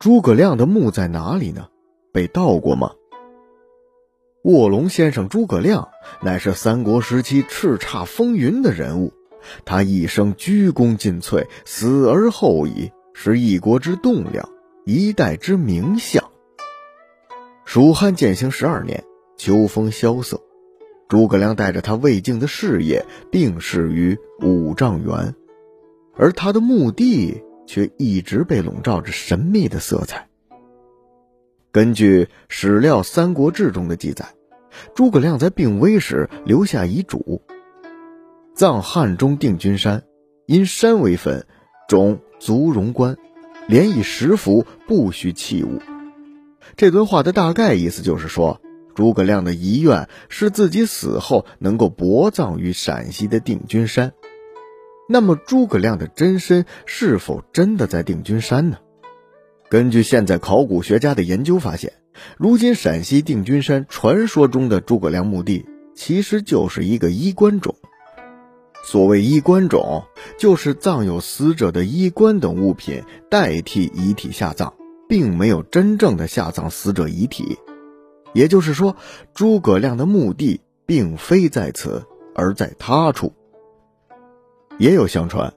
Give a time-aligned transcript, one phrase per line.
[0.00, 1.68] 诸葛亮的墓在哪里呢？
[2.10, 2.92] 被盗过吗？
[4.44, 5.90] 卧龙先生诸葛亮
[6.22, 9.12] 乃是三国时期叱咤风云的人物，
[9.66, 14.48] 他一生鞠躬尽瘁，死而后已，是一国之栋梁，
[14.86, 16.24] 一代之名相。
[17.66, 19.04] 蜀汉建兴十二年，
[19.36, 20.40] 秋风萧瑟，
[21.10, 25.34] 诸葛亮带着他未竟的事业病逝于五丈原，
[26.16, 30.26] 而他的墓地却一直被笼罩着神秘的色彩。
[31.70, 34.26] 根据史料《三国志》中的记载，
[34.92, 37.40] 诸葛亮在病危时留下遗嘱：
[38.56, 40.02] 葬汉中定军山，
[40.46, 41.46] 因山为坟，
[41.88, 43.16] 种足荣棺，
[43.68, 45.80] 连以十符，不许器物。
[46.74, 48.60] 这段话的大概意思就是说，
[48.96, 54.12] 诸葛亮的遗愿是自己死后能够薄葬于陕西的定军山。
[55.12, 58.78] 那么，诸葛亮的真身是否真的在定军山呢？
[59.68, 61.92] 根据现在考古学家的研究发现，
[62.38, 67.74] 如今陕西定军山传说中的诸葛亮墓地，其实就是一个衣冠冢。
[68.84, 70.04] 所谓衣冠冢，
[70.38, 74.72] 就是葬有死者的衣冠等物品代替遗体下葬。
[75.08, 77.58] 并没有真正的下葬死者遗体，
[78.32, 78.94] 也就是说，
[79.34, 83.34] 诸葛亮的墓地并非在此，而在他处。
[84.80, 85.52] 也有相传，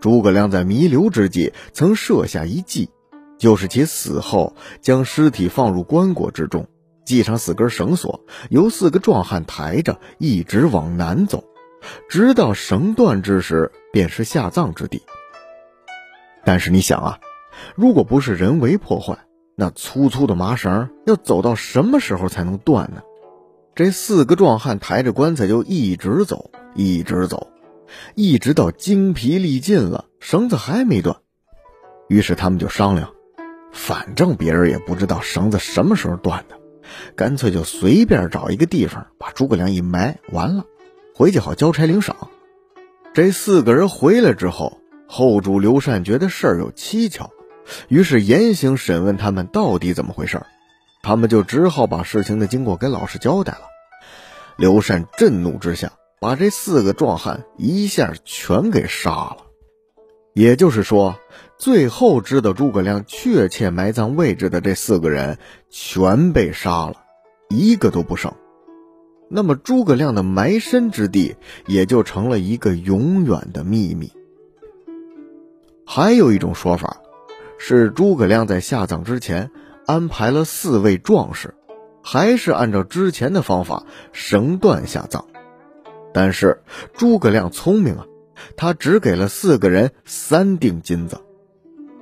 [0.00, 2.90] 诸葛亮在弥留之际曾设下一计，
[3.38, 6.66] 就是其死后将尸体放入棺椁之中，
[7.06, 11.44] 系上四根绳索，由四个壮汉抬着，一直往南走，
[12.08, 15.02] 直到绳断之时，便是下葬之地。
[16.44, 17.20] 但是你想啊。
[17.76, 19.16] 如果不是人为破坏，
[19.54, 23.02] 那粗粗的麻绳要走到什么时候才能断呢？
[23.76, 27.46] 这四个壮汉抬着棺材就一直走，一直走，
[28.14, 31.16] 一直到精疲力尽了，绳子还没断。
[32.08, 33.10] 于是他们就商量，
[33.72, 36.58] 反正别人也不知道绳子什么时候断的，
[37.16, 40.64] 干脆就随便找一个地方把诸葛亮一埋，完了，
[41.14, 42.16] 回去好交差领赏。
[43.14, 47.30] 这四个人回来之后，后主刘禅觉得事儿有蹊跷。
[47.88, 50.36] 于是严刑审问他们到底怎么回事
[51.02, 53.60] 他们就只好把事情的经过给老师交代了。
[54.56, 55.92] 刘禅震怒之下，
[56.24, 59.36] 把这四个壮汉一下全给杀了。
[60.32, 61.20] 也就是说，
[61.58, 65.36] 最后知道诸葛亮确切埋葬位置的这四个人
[65.68, 66.94] 全被杀了，
[67.50, 68.32] 一个都不剩。
[69.28, 71.36] 那么诸葛亮的埋身之地
[71.66, 74.10] 也就成了一个永远的秘密。
[75.84, 77.02] 还有一种说法。
[77.58, 79.50] 是诸葛亮在下葬之前
[79.86, 81.54] 安排了四位壮士，
[82.02, 85.26] 还是按照之前的方法绳断下葬？
[86.14, 86.62] 但是
[86.94, 88.06] 诸葛亮聪明啊，
[88.56, 91.20] 他只给了四个人三锭金子。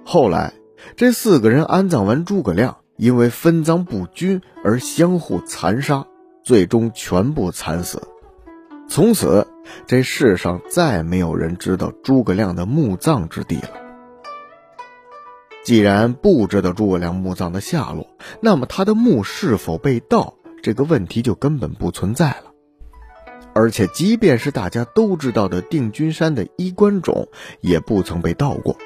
[0.05, 0.53] 后来
[0.97, 6.07] 这四个人安葬完诸葛亮，因为分赃不均而相互残杀，
[6.45, 8.03] 最终全部惨死。
[8.89, 9.47] 从此
[9.87, 13.71] 这世上再没有人知道诸葛亮的墓葬之地了。
[15.65, 18.09] 既然不知道诸葛亮墓葬的下落，
[18.41, 22.52] 那么他的墓是否被盗，这个问题就根本不存在了。
[23.55, 27.29] 而且，即便是大家都知道的定军山的衣冠冢，
[27.61, 28.77] 也不曾被盗过。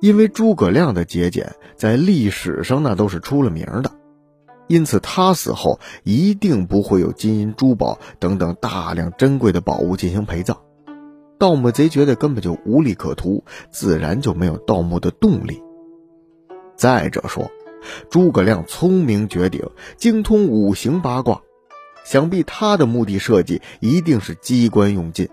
[0.00, 3.90] 因为诸葛亮的节俭在历史上那都是出了名的，
[4.66, 10.58] 因此他死后一定不会有金银珠宝等等大量珍贵的宝物进行陪葬。
[11.38, 15.62] 盗墓贼觉得根本就无利可图，自然就没有盗墓的动力。
[16.76, 17.50] 再者说，
[18.10, 19.62] 诸葛亮聪明绝顶，
[19.96, 21.42] 精通五行八卦，
[22.04, 25.28] 想必他的墓地设计一定是机关用尽，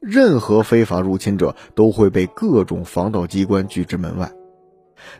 [0.00, 4.30] 任何非法入侵者都会被各种防盗机关拒之门外。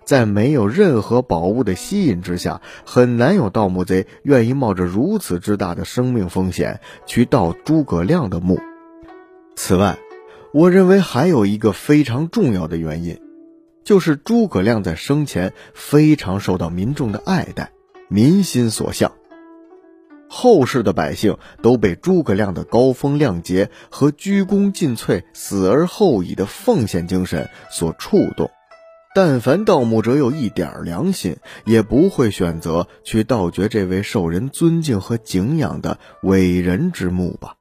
[0.05, 8.61] 在没有任何宝物的吸引之下，很难有盗墓贼愿意冒着如此之大的生命风险去盗诸葛亮的墓。
[9.57, 9.99] 此外，
[10.53, 13.19] 我认为还有一个非常重要的原因，
[13.83, 17.73] 就是诸葛亮在生前非常受到民众的爱戴，
[18.09, 19.13] 民心所向。
[20.33, 28.49] 后世的百姓都被诸葛亮的高风亮节和鞠躬尽瘁、死而后已的奉献精神所触动。
[29.13, 37.57] 但凡盗墓者有一点良心，也不会选择去盗掘这位受人尊敬和敬仰的伟人之墓吧。